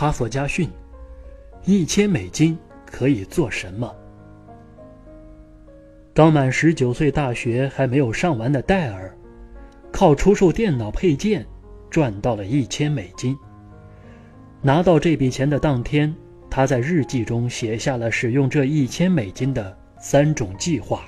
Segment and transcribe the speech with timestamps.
[0.00, 0.70] 哈佛家训：
[1.64, 2.56] 一千美金
[2.86, 3.92] 可以做什么？
[6.14, 9.12] 刚满十九岁，大学还没有上完的戴尔，
[9.90, 11.44] 靠出售电脑配件
[11.90, 13.36] 赚到了一千美金。
[14.62, 16.14] 拿到这笔钱的当天，
[16.48, 21.06] 他在日记中写下了使用这一千美金的三种计划：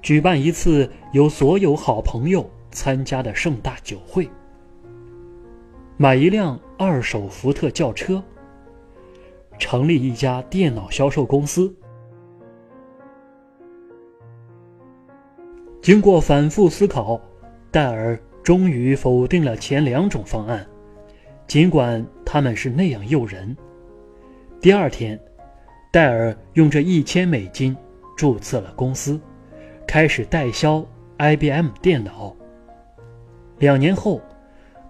[0.00, 4.30] 举办一次由所有好朋友参加的盛大酒会。
[6.00, 8.22] 买一辆二手福特轿车，
[9.58, 11.74] 成立一家电脑销售公司。
[15.82, 17.20] 经过反复思考，
[17.72, 20.64] 戴尔终于否定了前两种方案，
[21.48, 23.56] 尽管他们是那样诱人。
[24.60, 25.18] 第二天，
[25.90, 27.76] 戴尔用这一千美金
[28.16, 29.20] 注册了公司，
[29.84, 30.86] 开始代销
[31.18, 32.36] IBM 电脑。
[33.58, 34.20] 两年后。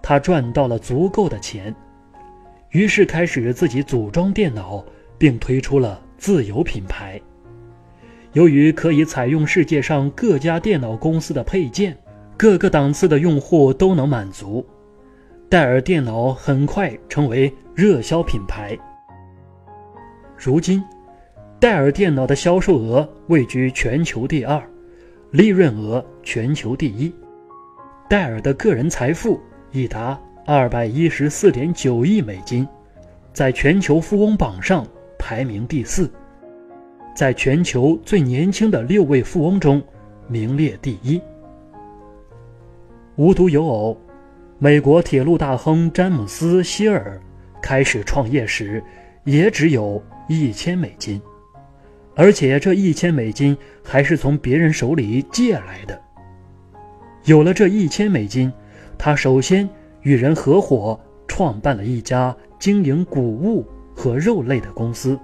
[0.09, 1.75] 他赚到了足够的钱，
[2.71, 4.83] 于是开始自己组装电脑，
[5.19, 7.21] 并推出了自有品牌。
[8.33, 11.95] 由于可以采用世界上各家电脑公司的配件，
[12.35, 14.65] 各个档次的用户都能满足，
[15.47, 18.75] 戴尔电脑很快成为热销品牌。
[20.35, 20.83] 如今，
[21.59, 24.59] 戴尔电脑的销售额位居全球第二，
[25.29, 27.13] 利润额全球第一。
[28.09, 29.39] 戴尔的个人财富。
[29.71, 32.67] 已达二百一十四点九亿美金，
[33.31, 34.85] 在全球富翁榜上
[35.19, 36.11] 排名第四，
[37.15, 39.81] 在全球最年轻的六位富翁中
[40.27, 41.21] 名列第一。
[43.15, 43.95] 无独有偶，
[44.57, 47.21] 美国铁路大亨詹姆斯·希尔
[47.61, 48.83] 开始创业时
[49.25, 51.21] 也只有一千美金，
[52.15, 56.01] 而且这一千美金还是从别人手里借来的。
[57.25, 58.51] 有了这一千美金。
[58.99, 59.67] 他首先
[60.01, 63.65] 与人合伙创办了一家经营谷物
[63.95, 65.17] 和肉类的公司，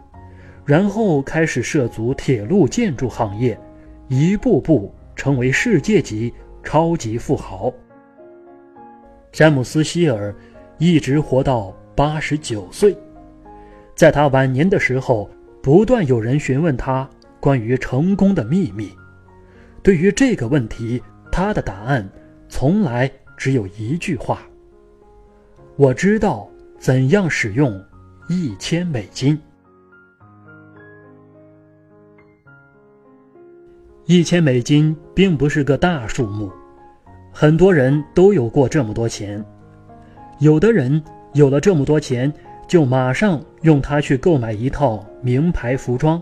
[0.63, 3.59] 然后开始涉足铁路建筑行业，
[4.07, 7.71] 一步步成为世界级超级富豪。
[9.29, 10.33] 詹姆斯·希尔
[10.77, 12.95] 一直活到八十九岁，
[13.93, 15.29] 在他晚年的时候，
[15.61, 17.09] 不断有人询问他
[17.41, 18.89] 关于成功的秘密。
[19.83, 22.09] 对于这个问题，他的答案
[22.47, 23.11] 从来。
[23.37, 24.39] 只有一句话：
[25.75, 27.83] 我知道怎样使用
[28.29, 29.39] 一千美金。
[34.05, 36.51] 一千美金并不是个大数目，
[37.31, 39.43] 很多人都有过这么多钱。
[40.39, 41.03] 有的人
[41.33, 42.31] 有了这么多钱，
[42.67, 46.21] 就马上用它去购买一套名牌服装；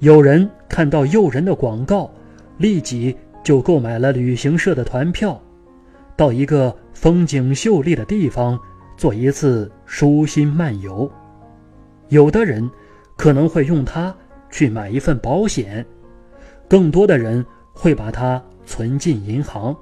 [0.00, 2.10] 有人看到诱人的广告，
[2.58, 5.40] 立即就购买了旅行社的团票。
[6.16, 8.58] 到一个风景秀丽的地方
[8.96, 11.10] 做一次舒心漫游，
[12.08, 12.68] 有的人
[13.16, 14.14] 可能会用它
[14.50, 15.84] 去买一份保险，
[16.66, 17.44] 更多的人
[17.74, 19.76] 会把它存进银行，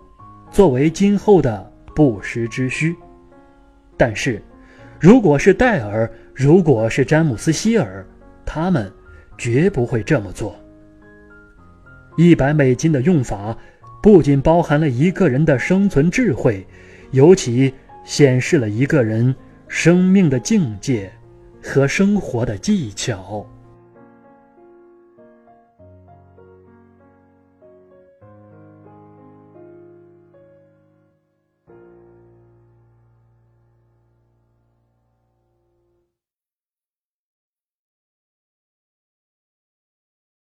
[0.51, 2.97] 作为今后的不时之需。
[3.97, 4.43] 但是，
[4.99, 8.05] 如果是戴尔，如果是詹姆斯·希尔，
[8.45, 8.93] 他们
[9.39, 10.57] 绝不会这么做。
[12.17, 13.57] 一百美金的用法。
[14.05, 16.67] 不仅包含了一个人的生存智慧，
[17.13, 17.73] 尤其
[18.05, 19.35] 显示了一个人
[19.67, 21.11] 生命的境界
[21.63, 23.47] 和生活的技巧。